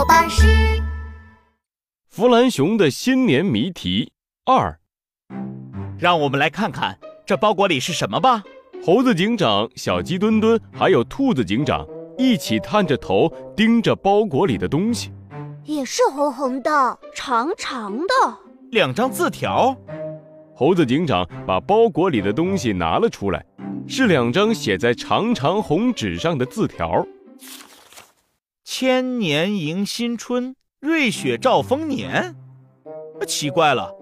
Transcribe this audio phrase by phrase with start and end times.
[0.00, 0.46] 狗巴士。
[2.08, 4.10] 弗兰熊的新年谜题
[4.46, 4.78] 二，
[5.98, 8.42] 让我们来看看这包裹里是什么吧。
[8.82, 11.86] 猴子警长、小鸡墩墩还有兔子警长
[12.16, 15.12] 一起探着头盯着包裹里的东西。
[15.64, 18.38] 也是红红的、长长的
[18.70, 19.76] 两张字条。
[20.54, 23.44] 猴子警长把包裹里的东西拿了出来，
[23.86, 27.06] 是两张写在长长红纸上的字条。
[28.72, 32.36] 千年迎新春，瑞雪兆丰年。
[33.26, 33.92] 奇怪了，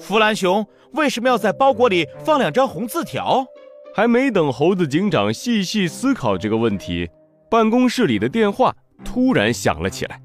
[0.00, 3.46] 弗兰熊为什么要在包裹里放两张红字条？
[3.94, 7.08] 还没等猴子警长细细思考这个问题，
[7.48, 10.20] 办公室里的电话突然响了起来。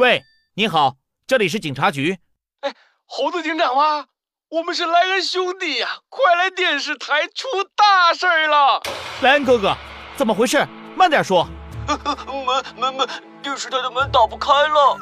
[0.00, 0.22] 喂，
[0.54, 0.94] 你好，
[1.26, 2.18] 这里是警察局。
[2.60, 2.72] 哎，
[3.04, 4.06] 猴子警长吗？
[4.50, 8.80] 我们是莱恩兄弟呀，快来电视台，出大事了！
[9.22, 9.76] 莱恩哥哥，
[10.16, 10.64] 怎么回事？
[10.98, 11.48] 慢点说。
[11.86, 13.08] 门门门，
[13.40, 14.98] 电视台的门打不开了。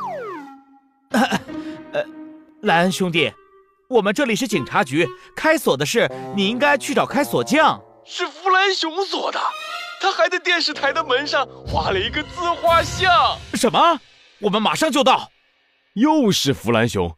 [1.92, 2.05] 呃，
[2.61, 3.33] 莱恩兄弟。
[3.89, 7.80] 我们这里是警察局，开锁的事你应该去找开锁匠。
[8.05, 9.41] 是弗兰熊锁的，
[9.98, 13.11] 他还在电视台的门上画了一个自画像。
[13.55, 13.98] 什么？
[14.41, 15.30] 我们马上就到。
[15.94, 17.17] 又是弗兰熊，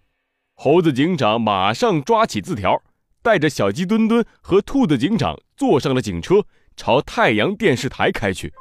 [0.54, 2.80] 猴子警长马上抓起字条，
[3.22, 6.44] 带着小鸡墩墩和兔子警长坐上了警车，
[6.76, 8.52] 朝太阳电视台开去。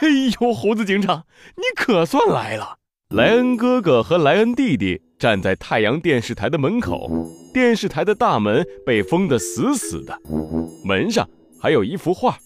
[0.00, 0.08] 哎
[0.40, 1.24] 呦，猴子警长，
[1.56, 2.78] 你可算来了！
[3.10, 7.08] 莱恩哥哥和莱恩弟弟站在太阳电视台的门口，
[7.54, 10.18] 电视台的大门被封得死死的，
[10.84, 11.28] 门上
[11.60, 12.36] 还有一幅画，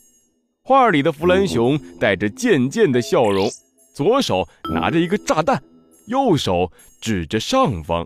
[0.62, 3.48] 画里的弗兰熊带着贱贱的笑容，
[3.95, 5.62] 左手拿着一个炸弹，
[6.06, 8.05] 右手指着上方，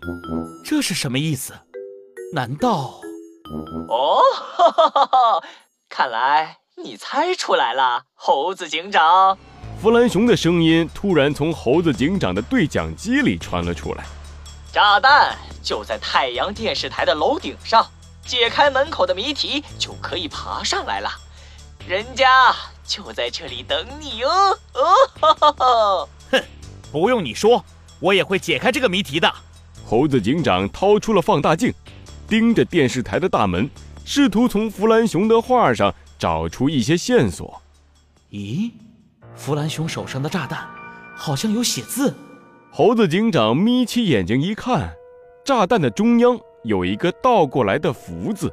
[0.63, 1.53] 这是什么意思？
[2.33, 3.01] 难道……
[3.89, 4.19] 哦，
[4.55, 5.43] 哈哈哈哈！
[5.87, 9.37] 看来你猜出来了，猴子警长。
[9.81, 14.03] 弗兰熊的声音突然从猴子警长的对讲机里传了出来
[14.73, 17.87] ：“炸弹就在太阳电视台的楼顶上，
[18.25, 21.09] 解开门口的谜题就可以爬上来了。
[21.87, 22.53] 人家
[22.85, 24.83] 就在这里等你哦！”哦，
[25.21, 26.09] 哈哈哈！
[26.31, 26.43] 哼，
[26.91, 27.63] 不用你说，
[28.01, 29.33] 我也会解开这个谜题的。
[29.85, 31.73] 猴子警长掏出了放大镜，
[32.27, 33.69] 盯着电视台的大门，
[34.03, 37.61] 试图从弗兰熊的画上找出一些线索。
[38.31, 38.71] 咦？
[39.35, 40.69] 弗兰熊手上的炸弹
[41.15, 42.15] 好像有写字。
[42.71, 44.95] 猴子警长眯起眼睛一看，
[45.43, 48.51] 炸弹的中央有一个倒过来的福字。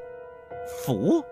[0.85, 1.25] 福？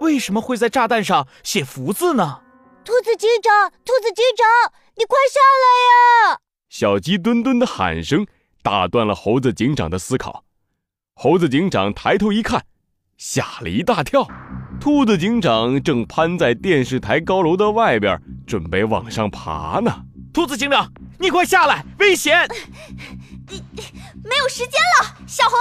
[0.00, 2.42] 为什么会在炸弹上写福字呢？
[2.84, 6.40] 兔子警长，兔子警长，你快下来呀！
[6.68, 8.26] 小鸡墩墩的喊声
[8.62, 10.44] 打断了猴子警长的思考。
[11.14, 12.66] 猴子警长抬头一看，
[13.16, 14.28] 吓了一大跳。
[14.80, 19.92] 兔子警长正攀在电视台高楼的外边，准备往上爬呢。
[20.32, 22.46] 兔子警长，你快下来，危险！
[23.48, 25.58] 没有时间了，小红。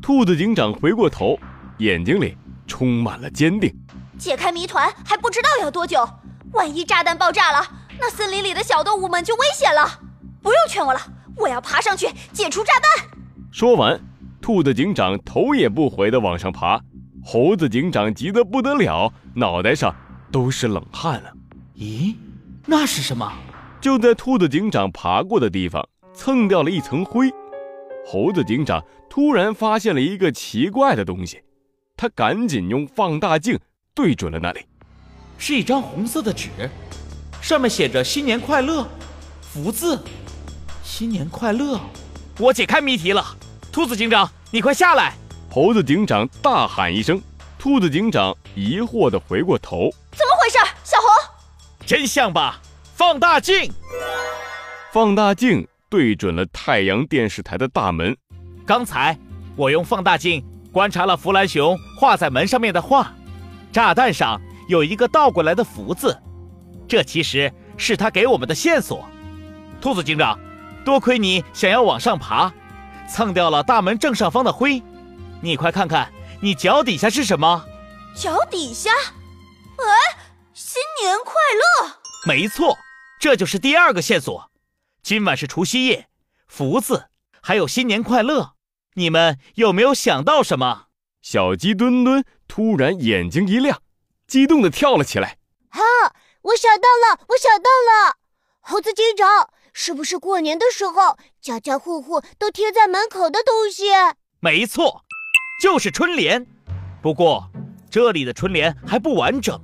[0.00, 1.38] 兔子警长回过头，
[1.78, 2.36] 眼睛里
[2.66, 3.74] 充满了坚定。
[4.18, 6.08] 解开谜团还不知道要多久，
[6.52, 7.66] 万一炸弹爆炸了，
[8.00, 10.00] 那森林里的小动物们就危险了。
[10.42, 11.00] 不用劝我了，
[11.36, 13.08] 我要爬上去解除炸弹。
[13.50, 14.00] 说完，
[14.40, 16.80] 兔子警长头也不回地往上爬。
[17.28, 19.92] 猴子警长急得不得了，脑袋上
[20.30, 21.32] 都是冷汗了。
[21.74, 22.14] 咦，
[22.64, 23.32] 那是什么？
[23.80, 25.84] 就在兔子警长爬过的地方，
[26.14, 27.28] 蹭掉了一层灰。
[28.06, 31.42] 猴子警长突然发现了一个奇怪的东西，
[31.96, 33.58] 他赶紧用放大镜
[33.92, 34.60] 对准了那里，
[35.36, 36.48] 是一张红色的纸，
[37.42, 38.86] 上面写着“新年快乐”
[39.42, 40.00] 福字。
[40.84, 41.80] 新年快乐！
[42.38, 43.36] 我解开谜题了，
[43.72, 45.14] 兔子警长，你快下来！
[45.56, 47.18] 猴子警长大喊一声，
[47.58, 50.58] 兔子警长疑惑地回过头：“怎么回事？
[50.84, 51.08] 小红，
[51.86, 52.60] 真相吧？
[52.94, 53.72] 放大镜，
[54.92, 58.14] 放大镜对准了太阳电视台的大门。
[58.66, 59.18] 刚才
[59.56, 63.10] 我用放大镜观察了弗兰熊画在门上面的画，
[63.72, 64.38] 炸弹上
[64.68, 66.14] 有一个倒过来的福字，
[66.86, 69.08] 这其实是他给我们的线索。
[69.80, 70.38] 兔子警长，
[70.84, 72.52] 多亏你想要往上爬，
[73.08, 74.82] 蹭掉了大门正上方的灰。”
[75.42, 77.64] 你快看看，你脚底下是什么？
[78.16, 78.90] 脚底下？
[78.90, 80.18] 哎，
[80.54, 81.34] 新年快
[81.84, 82.00] 乐！
[82.26, 82.76] 没错，
[83.20, 84.50] 这就是第二个线索。
[85.02, 86.08] 今晚是除夕夜，
[86.48, 87.08] 福字
[87.42, 88.54] 还有新年快乐，
[88.94, 90.86] 你们有没有想到什么？
[91.22, 93.82] 小鸡墩墩突然眼睛一亮，
[94.26, 95.38] 激动地跳了起来。
[95.70, 95.80] 啊，
[96.42, 98.16] 我想到了，我想到了！
[98.60, 103.84] 猴子警长，是不是过年的时候家家户户都贴在门口的东西？
[104.40, 105.04] 没错。
[105.58, 106.44] 就是春联，
[107.00, 107.50] 不过
[107.88, 109.58] 这里的春联还不完整，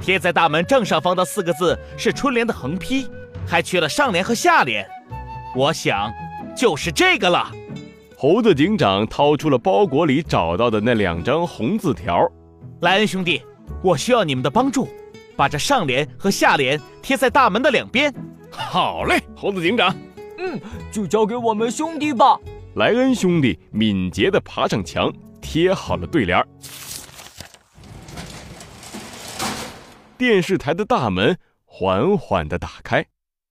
[0.00, 3.08] 贴在大门正上方的四个字是春联的横批，
[3.44, 4.86] 还缺了上联和下联。
[5.56, 6.12] 我想，
[6.56, 7.50] 就是这个了。
[8.16, 12.30] 猴子警长掏出了包裹里找到的那两张红字条。
[12.82, 13.42] 莱恩兄弟，
[13.82, 14.88] 我需要你们的帮助，
[15.34, 18.14] 把这上联和下联贴在大门的两边。
[18.48, 19.92] 好嘞，猴子警长。
[20.38, 20.60] 嗯，
[20.92, 22.38] 就交给我们兄弟吧。
[22.76, 25.12] 莱恩兄弟敏捷地爬上墙，
[25.42, 26.42] 贴好了对联。
[30.16, 33.04] 电视台的大门缓缓地打开，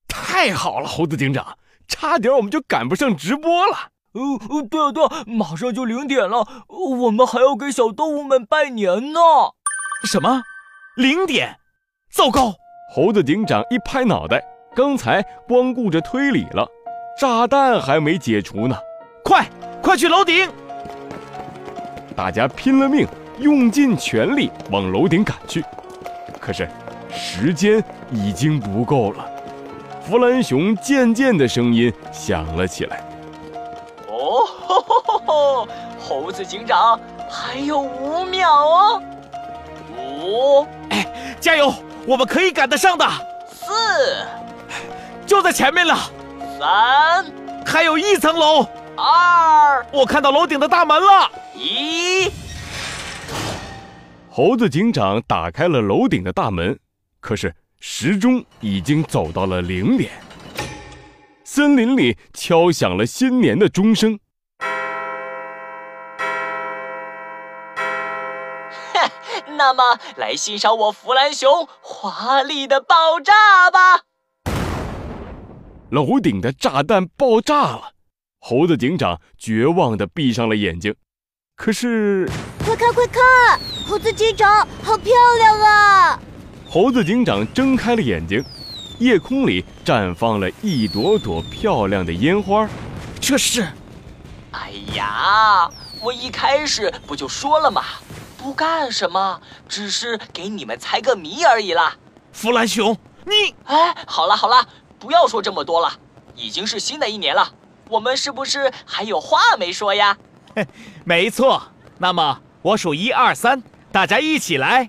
[0.08, 3.90] 太好了，猴子警长，差点我们就赶不上直播了。
[4.12, 9.20] 哦哦，对啊对啊，马上就零点了，我们还要给小动物们拜年呢。
[10.04, 10.42] 什么？
[10.96, 11.58] 零点？
[12.10, 12.54] 糟糕！
[12.94, 14.42] 猴子警长一拍脑袋，
[14.74, 16.66] 刚才光顾着推理了，
[17.18, 18.76] 炸弹还没解除呢。
[19.24, 19.48] 快
[19.82, 20.50] 快去楼顶！
[22.12, 23.06] 大家拼了命，
[23.38, 25.64] 用尽全力往楼顶赶去。
[26.40, 26.68] 可是，
[27.10, 29.26] 时间已经不够了。
[30.04, 33.02] 弗兰熊渐渐的声音响了起来
[34.10, 35.68] ：“哦，吼吼吼吼！
[36.00, 36.98] 猴子警长，
[37.30, 39.02] 还有五秒哦！
[39.96, 41.06] 五，哎，
[41.40, 41.72] 加油，
[42.06, 43.06] 我们可以赶得上的！
[43.48, 43.72] 四，
[45.24, 45.96] 就在前面了！
[46.58, 47.24] 三，
[47.64, 48.66] 还有一层楼！
[48.96, 51.30] 二，我看到楼顶的大门了！
[51.54, 52.28] 一。”
[54.28, 56.78] 猴子警长打开了楼顶的大门，
[57.20, 60.10] 可是时钟已经走到了零点。
[61.44, 64.18] 森林里敲响了新年的钟声。
[69.58, 74.04] 那么，来欣赏我弗兰熊华丽的爆炸吧！
[75.90, 77.92] 楼顶的炸弹爆炸了，
[78.40, 80.94] 猴子警长绝望地闭上了眼睛。
[81.64, 82.28] 可是，
[82.66, 83.22] 快看快看，
[83.86, 86.18] 猴子警长好漂亮啊！
[86.68, 88.44] 猴子警长睁开了眼睛，
[88.98, 92.68] 夜空里绽放了一朵朵漂亮的烟花。
[93.20, 93.68] 这是……
[94.50, 95.70] 哎呀，
[96.02, 97.84] 我一开始不就说了吗？
[98.36, 101.94] 不干什么，只是给你们猜个谜而已啦。
[102.32, 103.54] 弗兰熊，你……
[103.66, 104.66] 哎，好了好了，
[104.98, 105.92] 不要说这么多了。
[106.34, 107.52] 已经是新的一年了，
[107.88, 110.18] 我们是不是还有话没说呀？
[111.04, 111.62] 没错，
[111.98, 114.88] 那么我数一二三，大家一起来，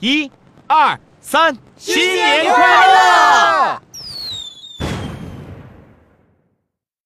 [0.00, 0.30] 一、
[0.66, 3.82] 二、三，新年快乐！